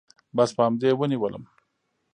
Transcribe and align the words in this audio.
بس 0.35 0.49
په 0.55 0.61
همدې 0.67 0.87
يې 0.91 0.97
ونيولم. 0.99 1.43